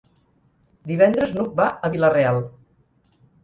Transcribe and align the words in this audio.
Divendres 0.93 1.37
n'Hug 1.37 1.53
va 1.61 1.69
a 1.91 1.95
Vila-real. 1.99 2.43